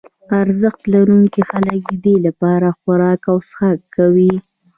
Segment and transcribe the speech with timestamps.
[0.41, 4.33] ارزښت لرونکي خلک ددې لپاره خوراک او څښاک کوي.